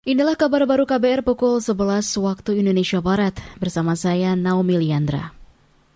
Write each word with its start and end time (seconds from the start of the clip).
Inilah 0.00 0.32
kabar 0.32 0.64
baru 0.64 0.88
KBR 0.88 1.20
pukul 1.20 1.60
11 1.60 1.76
waktu 2.24 2.64
Indonesia 2.64 3.04
Barat 3.04 3.36
bersama 3.60 3.92
saya 3.92 4.32
Naomi 4.32 4.80
Liandra. 4.80 5.36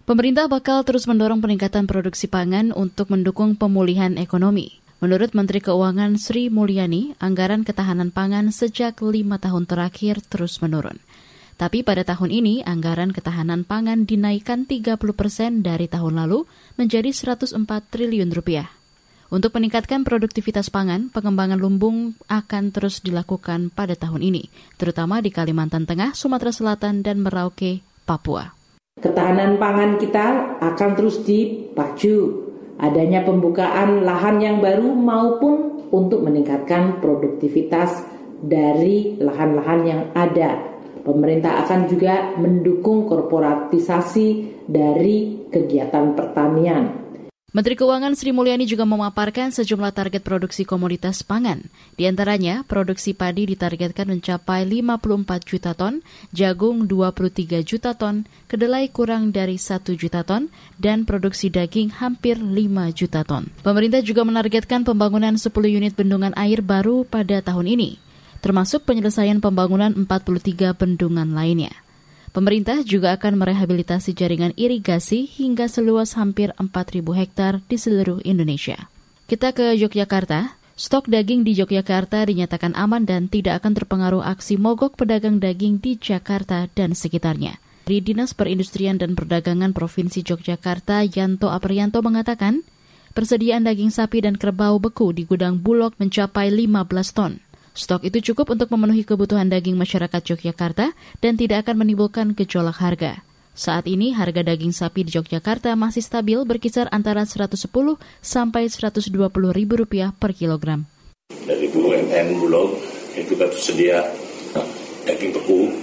Pemerintah 0.04 0.44
bakal 0.44 0.84
terus 0.84 1.08
mendorong 1.08 1.40
peningkatan 1.40 1.88
produksi 1.88 2.28
pangan 2.28 2.76
untuk 2.76 3.08
mendukung 3.08 3.56
pemulihan 3.56 4.20
ekonomi. 4.20 4.76
Menurut 5.00 5.32
Menteri 5.32 5.64
Keuangan 5.64 6.20
Sri 6.20 6.52
Mulyani, 6.52 7.16
anggaran 7.16 7.64
ketahanan 7.64 8.12
pangan 8.12 8.52
sejak 8.52 9.00
lima 9.00 9.40
tahun 9.40 9.64
terakhir 9.64 10.20
terus 10.28 10.60
menurun. 10.60 11.00
Tapi 11.56 11.80
pada 11.80 12.04
tahun 12.04 12.28
ini, 12.28 12.60
anggaran 12.60 13.08
ketahanan 13.08 13.64
pangan 13.64 14.04
dinaikkan 14.04 14.68
30 14.68 15.00
persen 15.16 15.64
dari 15.64 15.88
tahun 15.88 16.20
lalu 16.20 16.44
menjadi 16.76 17.08
104 17.08 17.56
triliun 17.88 18.28
rupiah. 18.36 18.68
Untuk 19.32 19.56
meningkatkan 19.56 20.04
produktivitas 20.04 20.68
pangan, 20.68 21.08
pengembangan 21.08 21.56
lumbung 21.56 22.12
akan 22.28 22.68
terus 22.76 23.00
dilakukan 23.00 23.72
pada 23.72 23.96
tahun 23.96 24.20
ini, 24.20 24.52
terutama 24.76 25.24
di 25.24 25.32
Kalimantan 25.32 25.88
Tengah, 25.88 26.12
Sumatera 26.12 26.52
Selatan, 26.52 27.00
dan 27.00 27.24
Merauke, 27.24 27.80
Papua. 28.04 28.52
Ketahanan 29.00 29.56
pangan 29.56 29.96
kita 29.96 30.60
akan 30.60 30.90
terus 30.92 31.24
dipacu. 31.24 32.44
Adanya 32.76 33.24
pembukaan 33.24 34.04
lahan 34.04 34.42
yang 34.44 34.58
baru 34.60 34.92
maupun 34.92 35.88
untuk 35.88 36.20
meningkatkan 36.26 37.00
produktivitas 37.00 38.04
dari 38.44 39.16
lahan-lahan 39.16 39.80
yang 39.86 40.02
ada. 40.12 40.58
Pemerintah 41.00 41.64
akan 41.64 41.80
juga 41.88 42.34
mendukung 42.36 43.08
korporatisasi 43.08 44.28
dari 44.68 45.48
kegiatan 45.52 46.16
pertanian 46.16 47.03
Menteri 47.54 47.78
Keuangan 47.78 48.18
Sri 48.18 48.34
Mulyani 48.34 48.66
juga 48.66 48.82
memaparkan 48.82 49.54
sejumlah 49.54 49.94
target 49.94 50.26
produksi 50.26 50.66
komoditas 50.66 51.22
pangan. 51.22 51.62
Di 51.94 52.10
antaranya, 52.10 52.66
produksi 52.66 53.14
padi 53.14 53.46
ditargetkan 53.46 54.10
mencapai 54.10 54.66
54 54.66 55.22
juta 55.46 55.70
ton, 55.70 56.02
jagung 56.34 56.90
23 56.90 57.62
juta 57.62 57.94
ton, 57.94 58.26
kedelai 58.50 58.90
kurang 58.90 59.30
dari 59.30 59.54
1 59.54 59.86
juta 59.94 60.26
ton, 60.26 60.50
dan 60.82 61.06
produksi 61.06 61.46
daging 61.46 61.94
hampir 61.94 62.42
5 62.42 62.90
juta 62.90 63.22
ton. 63.22 63.46
Pemerintah 63.62 64.02
juga 64.02 64.26
menargetkan 64.26 64.82
pembangunan 64.82 65.38
10 65.38 65.54
unit 65.70 65.94
bendungan 65.94 66.34
air 66.34 66.58
baru 66.58 67.06
pada 67.06 67.38
tahun 67.38 67.70
ini, 67.70 68.02
termasuk 68.42 68.82
penyelesaian 68.82 69.38
pembangunan 69.38 69.94
43 69.94 70.74
bendungan 70.74 71.30
lainnya. 71.30 71.83
Pemerintah 72.34 72.82
juga 72.82 73.14
akan 73.14 73.38
merehabilitasi 73.38 74.10
jaringan 74.10 74.50
irigasi 74.58 75.22
hingga 75.22 75.70
seluas 75.70 76.18
hampir 76.18 76.50
4.000 76.58 77.06
hektar 77.14 77.62
di 77.70 77.78
seluruh 77.78 78.18
Indonesia. 78.26 78.90
Kita 79.30 79.54
ke 79.54 79.78
Yogyakarta. 79.78 80.58
Stok 80.74 81.06
daging 81.06 81.46
di 81.46 81.54
Yogyakarta 81.54 82.26
dinyatakan 82.26 82.74
aman 82.74 83.06
dan 83.06 83.30
tidak 83.30 83.62
akan 83.62 83.78
terpengaruh 83.78 84.26
aksi 84.26 84.58
mogok 84.58 84.98
pedagang 84.98 85.38
daging 85.38 85.78
di 85.78 85.94
Jakarta 85.94 86.66
dan 86.74 86.98
sekitarnya. 86.98 87.62
Di 87.86 88.02
Dinas 88.02 88.34
Perindustrian 88.34 88.98
dan 88.98 89.14
Perdagangan 89.14 89.70
Provinsi 89.70 90.26
Yogyakarta, 90.26 91.06
Yanto 91.06 91.54
Aprianto 91.54 92.02
mengatakan, 92.02 92.66
persediaan 93.14 93.62
daging 93.62 93.94
sapi 93.94 94.26
dan 94.26 94.34
kerbau 94.34 94.82
beku 94.82 95.14
di 95.14 95.22
gudang 95.22 95.62
Bulog 95.62 95.94
mencapai 96.02 96.50
15 96.50 97.14
ton. 97.14 97.43
Stok 97.74 98.06
itu 98.06 98.22
cukup 98.30 98.54
untuk 98.54 98.70
memenuhi 98.70 99.02
kebutuhan 99.02 99.50
daging 99.50 99.74
masyarakat 99.74 100.22
Yogyakarta 100.22 100.94
dan 101.18 101.34
tidak 101.34 101.66
akan 101.66 101.82
menimbulkan 101.82 102.30
gejolak 102.38 102.78
harga. 102.78 103.26
Saat 103.50 103.90
ini 103.90 104.14
harga 104.14 104.46
daging 104.46 104.70
sapi 104.70 105.02
di 105.02 105.18
Yogyakarta 105.18 105.74
masih 105.74 105.98
stabil 105.98 106.38
berkisar 106.46 106.86
antara 106.94 107.26
110 107.26 107.66
sampai 108.22 108.70
120 108.70 109.10
ribu 109.50 109.74
rupiah 109.74 110.14
per 110.14 110.38
kilogram. 110.38 110.86
Dari 111.34 111.66
BUMN 111.74 112.38
Bulog 112.38 112.78
itu 113.18 113.34
kan 113.34 113.50
tersedia 113.50 114.06
daging 115.02 115.34
beku, 115.34 115.74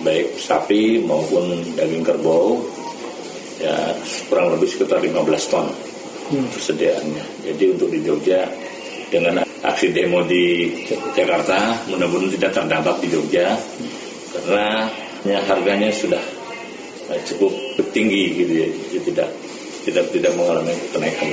baik 0.00 0.32
sapi 0.40 1.04
maupun 1.04 1.60
daging 1.76 2.08
kerbau, 2.08 2.56
ya 3.60 3.96
kurang 4.32 4.56
lebih 4.56 4.68
sekitar 4.68 4.96
15 4.96 5.52
ton 5.52 5.68
hmm. 6.32 6.48
tersediaannya. 6.56 7.24
Jadi 7.52 7.64
untuk 7.68 7.88
di 7.92 8.00
Jogja 8.00 8.48
dengan 9.12 9.44
aksi 9.62 9.94
demo 9.94 10.26
di 10.26 10.74
Jakarta 11.14 11.86
mudah-mudahan 11.86 12.34
tidak 12.34 12.50
terdampak 12.50 12.96
di 12.98 13.08
Jogja 13.14 13.54
karena 14.34 14.90
ya, 15.22 15.38
harganya 15.46 15.88
sudah 15.94 16.22
eh, 17.14 17.20
cukup 17.26 17.52
tinggi 17.94 18.42
gitu 18.42 18.52
ya 18.52 18.66
jadi 18.68 18.98
tidak 19.12 19.28
tidak 19.86 20.06
tidak 20.14 20.32
mengalami 20.38 20.74
kenaikan. 20.90 21.28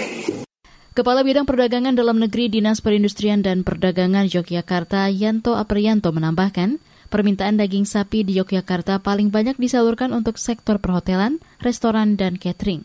Kepala 0.94 1.24
Bidang 1.24 1.48
Perdagangan 1.48 1.96
Dalam 1.96 2.20
Negeri 2.20 2.52
Dinas 2.52 2.84
Perindustrian 2.84 3.40
dan 3.40 3.64
Perdagangan 3.64 4.28
Yogyakarta 4.28 5.08
Yanto 5.08 5.56
Aprianto 5.56 6.12
menambahkan, 6.12 6.82
permintaan 7.08 7.56
daging 7.56 7.88
sapi 7.88 8.28
di 8.28 8.36
Yogyakarta 8.36 9.00
paling 9.00 9.32
banyak 9.32 9.56
disalurkan 9.56 10.12
untuk 10.12 10.36
sektor 10.36 10.82
perhotelan, 10.82 11.40
restoran, 11.64 12.20
dan 12.20 12.36
catering. 12.36 12.84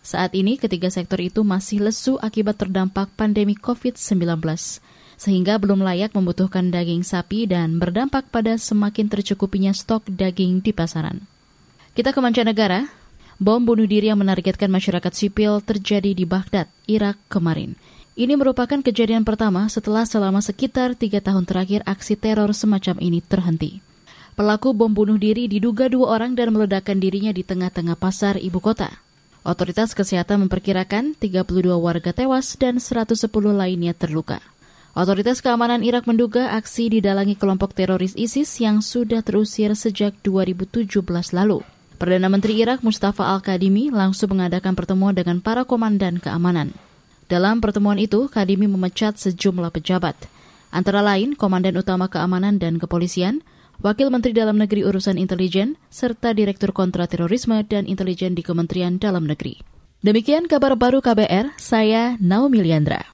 Saat 0.00 0.32
ini 0.32 0.56
ketiga 0.56 0.88
sektor 0.88 1.20
itu 1.20 1.44
masih 1.44 1.84
lesu 1.84 2.16
akibat 2.24 2.56
terdampak 2.56 3.12
pandemi 3.20 3.52
COVID-19, 3.52 4.40
sehingga 5.20 5.60
belum 5.60 5.84
layak 5.84 6.16
membutuhkan 6.16 6.72
daging 6.72 7.04
sapi 7.04 7.44
dan 7.44 7.76
berdampak 7.76 8.32
pada 8.32 8.56
semakin 8.56 9.12
tercukupinya 9.12 9.76
stok 9.76 10.08
daging 10.08 10.64
di 10.64 10.72
pasaran. 10.72 11.20
Kita 11.92 12.16
ke 12.16 12.20
mancanegara, 12.24 12.88
bom 13.36 13.60
bunuh 13.60 13.84
diri 13.84 14.08
yang 14.08 14.16
menargetkan 14.16 14.72
masyarakat 14.72 15.12
sipil 15.12 15.60
terjadi 15.60 16.16
di 16.16 16.24
Baghdad, 16.24 16.72
Irak 16.88 17.20
kemarin. 17.28 17.76
Ini 18.16 18.40
merupakan 18.40 18.80
kejadian 18.80 19.28
pertama 19.28 19.68
setelah 19.68 20.08
selama 20.08 20.40
sekitar 20.40 20.96
tiga 20.96 21.20
tahun 21.20 21.44
terakhir 21.44 21.84
aksi 21.84 22.16
teror 22.16 22.56
semacam 22.56 22.96
ini 23.04 23.20
terhenti. 23.20 23.84
Pelaku 24.32 24.72
bom 24.72 24.88
bunuh 24.88 25.20
diri 25.20 25.44
diduga 25.44 25.92
dua 25.92 26.16
orang 26.16 26.32
dan 26.32 26.56
meledakkan 26.56 26.96
dirinya 26.96 27.36
di 27.36 27.44
tengah-tengah 27.44 28.00
pasar 28.00 28.40
ibu 28.40 28.56
kota. 28.64 29.09
Otoritas 29.40 29.96
kesehatan 29.96 30.44
memperkirakan 30.44 31.16
32 31.16 31.72
warga 31.80 32.12
tewas 32.12 32.60
dan 32.60 32.76
110 32.76 33.24
lainnya 33.56 33.96
terluka. 33.96 34.44
Otoritas 34.92 35.40
keamanan 35.40 35.80
Irak 35.80 36.04
menduga 36.04 36.52
aksi 36.60 36.92
didalangi 36.92 37.40
kelompok 37.40 37.72
teroris 37.72 38.12
ISIS 38.20 38.60
yang 38.60 38.84
sudah 38.84 39.24
terusir 39.24 39.72
sejak 39.72 40.12
2017 40.20 40.92
lalu. 41.32 41.64
Perdana 41.96 42.28
Menteri 42.28 42.60
Irak 42.60 42.84
Mustafa 42.84 43.32
Al-Kadimi 43.32 43.88
langsung 43.88 44.36
mengadakan 44.36 44.76
pertemuan 44.76 45.16
dengan 45.16 45.40
para 45.40 45.64
komandan 45.64 46.20
keamanan. 46.20 46.76
Dalam 47.30 47.64
pertemuan 47.64 47.96
itu, 47.96 48.28
Kadimi 48.28 48.68
memecat 48.68 49.16
sejumlah 49.16 49.72
pejabat, 49.72 50.18
antara 50.68 51.00
lain 51.00 51.38
Komandan 51.38 51.78
Utama 51.78 52.10
Keamanan 52.10 52.58
dan 52.58 52.76
Kepolisian, 52.76 53.40
Wakil 53.80 54.12
Menteri 54.12 54.36
Dalam 54.36 54.60
Negeri 54.60 54.84
Urusan 54.84 55.16
Intelijen, 55.16 55.80
serta 55.88 56.36
Direktur 56.36 56.76
Kontraterorisme 56.76 57.64
dan 57.64 57.88
Intelijen 57.88 58.36
di 58.36 58.44
Kementerian 58.44 59.00
Dalam 59.00 59.24
Negeri. 59.24 59.56
Demikian 60.04 60.52
kabar 60.52 60.76
baru 60.76 61.00
KBR, 61.00 61.56
saya 61.56 62.20
Naomi 62.20 62.60
Liandra. 62.60 63.08